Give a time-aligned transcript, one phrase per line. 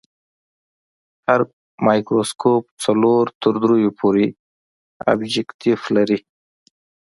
[1.27, 1.39] هر
[1.87, 4.25] مایکروسکوپ څلور تر دریو پورې
[5.11, 6.19] ابجکتیف لري.